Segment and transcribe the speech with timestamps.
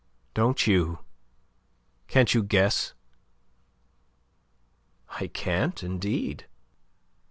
[0.33, 0.97] Don't you?
[2.07, 2.95] Can't you guess?"
[5.09, 6.47] "I can't, indeed."